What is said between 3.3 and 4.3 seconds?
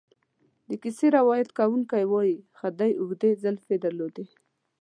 زلفې درلودې.